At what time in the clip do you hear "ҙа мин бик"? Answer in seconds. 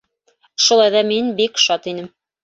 0.95-1.61